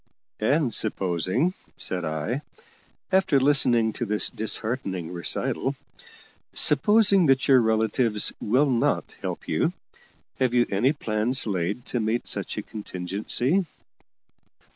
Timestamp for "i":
2.05-2.41